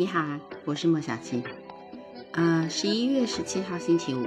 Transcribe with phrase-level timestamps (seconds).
[0.00, 0.24] 你好，
[0.64, 1.42] 我是莫小七。
[2.32, 4.26] 啊，十一月十七号星期五，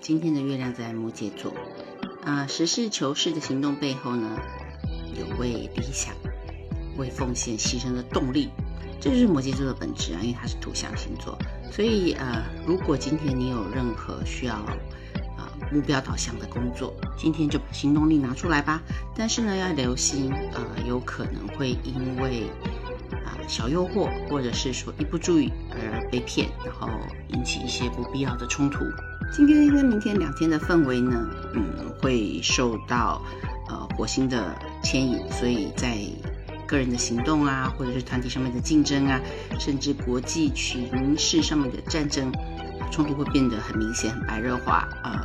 [0.00, 1.52] 今天的月亮在摩羯座。
[2.24, 4.40] 啊，实事求是的行动背后呢，
[5.14, 6.14] 有为理想、
[6.96, 8.48] 为奉献牺牲的动力，
[8.98, 11.36] 这就是摩羯座的本质啊，因为它是土象星座。
[11.70, 18.80] 所以呃，如果今天你有任何需要啊目标导向的工作，今天就把行动力拿出来吧。
[19.14, 22.44] 但是呢，要留心，呃，有可能会因为
[23.48, 26.88] 小诱惑，或者是说一不注意而被骗，然后
[27.28, 28.84] 引起一些不必要的冲突。
[29.32, 31.64] 今天跟明天两天的氛围呢，嗯，
[32.00, 33.20] 会受到
[33.68, 35.98] 呃火星的牵引，所以在
[36.66, 39.20] 个人的行动啊，或者是团体上面的竞争啊，
[39.58, 42.30] 甚至国际群势上面的战争
[42.90, 45.18] 冲突会变得很明显、很白热化，呃，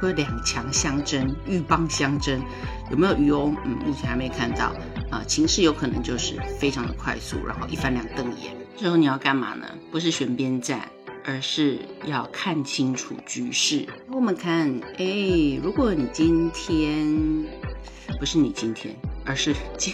[0.00, 2.40] 会有两强相争、鹬蚌相争，
[2.90, 3.54] 有没有鱼哦？
[3.64, 4.72] 嗯，目前还没看到。
[5.10, 8.56] 啊，情势有可能就是非常的快速，然后一翻两瞪眼。
[8.76, 9.66] 之后你要干嘛呢？
[9.90, 10.88] 不是选边站。
[11.24, 13.86] 而是要看清楚局势。
[14.10, 17.44] 我们看，哎，如果你今天
[18.18, 19.92] 不是你今天，而是今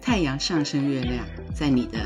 [0.00, 1.98] 太阳上升月亮在你的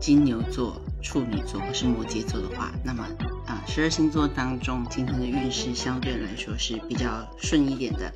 [0.00, 3.02] 金牛座、处女座或是摩羯座的话，那么
[3.48, 8.12] 啊，十二星座当中今天的运势相对来说是比较顺一点的。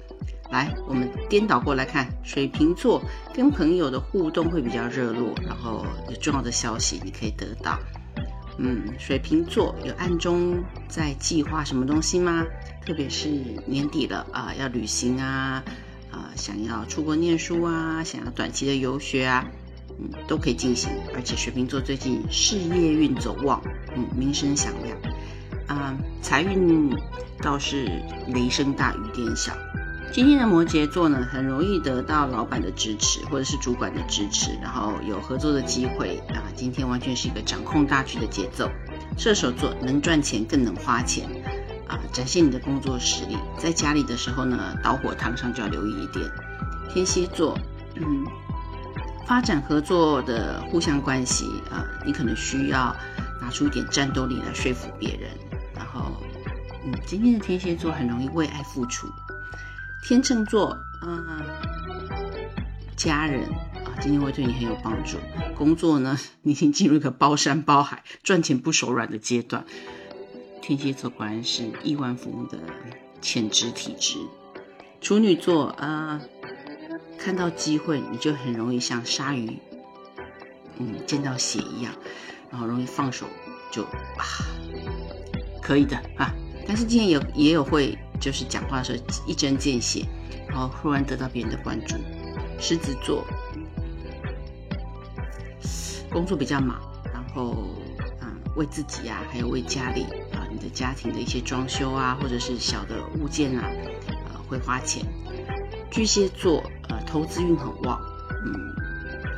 [0.50, 3.02] 来，我们颠倒过来看，水瓶座
[3.34, 7.78] 跟朋友的互动会比较热络，然后有重要的消息你可以得到。
[8.58, 12.44] 嗯，水瓶座有暗中在计划什么东西吗？
[12.86, 13.28] 特别是
[13.66, 15.62] 年底了啊，要旅行啊，
[16.10, 19.44] 啊，想要出国念书啊，想要短期的游学啊，
[19.98, 20.90] 嗯，都可以进行。
[21.14, 23.60] 而且水瓶座最近事业运走旺，
[23.94, 24.96] 嗯，名声响亮，
[25.66, 26.90] 啊，财运
[27.42, 27.84] 倒是
[28.28, 29.52] 雷声大雨点小。
[30.12, 36.40] 今天的摩羯座呢，很容易得到老板的支持，或者是主管的支持，然后有合作的机会啊。
[36.54, 38.70] 今天完全是一个掌控大局的节奏。
[39.18, 41.28] 射手座能赚钱，更能花钱
[41.86, 43.36] 啊，展现你的工作实力。
[43.58, 46.24] 在家里的时候呢，导火堂上就要留意一点。
[46.88, 47.58] 天蝎座，
[47.96, 48.24] 嗯，
[49.26, 52.96] 发展合作的互相关系啊，你可能需要
[53.40, 55.30] 拿出一点战斗力来说服别人。
[55.74, 56.12] 然后，
[56.86, 59.06] 嗯，今天的天蝎座很容易为爱付出。
[60.08, 61.42] 天秤座，嗯，
[62.96, 63.42] 家人
[63.84, 65.18] 啊，今天会对你很有帮助。
[65.56, 69.64] 工作呢， 你已经进入一个包山包海、赚钱不手软的阶段。
[70.62, 72.56] 天蝎座果然是亿万富翁的
[73.20, 74.20] 潜质体质。
[75.00, 76.20] 处女座，啊，
[77.18, 79.58] 看到机会你就很容易像鲨鱼，
[80.78, 81.92] 嗯，见到血一样，
[82.52, 83.26] 然后容易放手
[83.72, 84.22] 就啊，
[85.60, 86.32] 可以的啊。
[86.64, 87.98] 但是今天有也有会。
[88.20, 90.04] 就是讲话的时候一针见血，
[90.48, 91.96] 然后忽然得到别人的关注。
[92.58, 93.24] 狮子座，
[96.10, 96.80] 工作比较忙，
[97.12, 97.54] 然后
[98.22, 103.68] 嗯，为自己啊，还有为家里啊，你的家庭的一些装修啊，或者是小的物件啊，
[104.08, 105.04] 呃，会花钱。
[105.90, 108.00] 巨蟹座，呃，投资运很旺，
[108.44, 108.54] 嗯，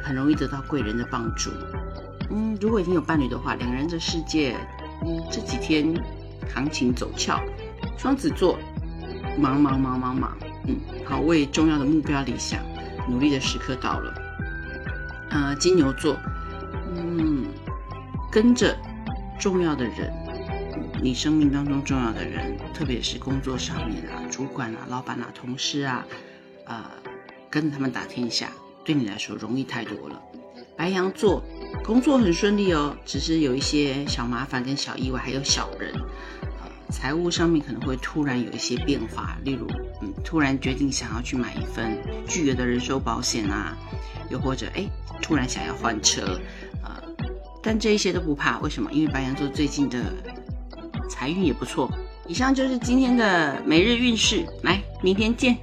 [0.05, 1.51] 很容易得到贵人的帮助。
[2.31, 4.57] 嗯，如果已经有伴侣的话，两人的世界，
[5.05, 5.93] 嗯，这几天
[6.55, 7.41] 行情走俏。
[7.99, 8.57] 双子座，
[9.37, 10.39] 忙忙忙忙忙，
[10.69, 12.63] 嗯，好，为重要的目标理想
[13.09, 14.15] 努力的时刻到了。
[15.31, 16.17] 呃，金牛座，
[16.97, 17.45] 嗯，
[18.31, 18.75] 跟着
[19.39, 20.13] 重要的人，
[21.03, 26.07] 你生命当中重要的人，特别是工作上面啊，主管啊、老板啊、同事啊，
[26.67, 26.85] 呃，
[27.51, 28.51] 跟着他们打天下，
[28.85, 30.23] 对你来说容易太多了。
[30.77, 31.43] 白羊座，
[31.85, 35.93] 工作很顺利哦，只是有一些小麻烦跟小意外，还有小人。
[36.91, 39.67] 财务上面可能会突然有一些变化，例如，
[40.01, 43.77] 嗯，突然决定想要去买一份巨额的人寿保险啊，
[44.31, 44.89] 又或者，哎，
[45.21, 46.41] 突然想要换车，
[46.83, 47.03] 呃，
[47.63, 48.91] 但这一些都不怕，为什么？
[48.93, 50.13] 因为白羊座最近的
[51.11, 51.91] 财运也不错。
[52.27, 55.57] 以上就是今天的每日运势，来，明天见。